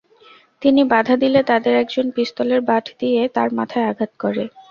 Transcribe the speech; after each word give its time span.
তিনি 0.61 0.81
বাধা 0.91 1.15
দিলে 1.23 1.39
তাদের 1.43 1.73
একজন 1.83 2.05
পিস্তলের 2.15 2.61
বাঁট 2.69 2.85
দিয়ে 3.01 3.21
তাঁর 3.35 3.49
মাথায় 3.59 3.89
আঘাত 3.91 4.11
করে। 4.23 4.43